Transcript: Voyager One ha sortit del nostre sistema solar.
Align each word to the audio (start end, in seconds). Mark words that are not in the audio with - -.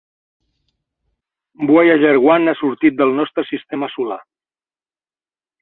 Voyager 1.71 2.15
One 2.33 2.49
ha 2.53 2.57
sortit 2.63 2.97
del 3.03 3.15
nostre 3.21 3.47
sistema 3.53 3.91
solar. 3.99 4.21